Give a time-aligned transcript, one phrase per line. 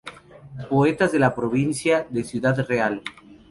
[0.71, 3.03] Poetas de la provincia de Ciudad Real.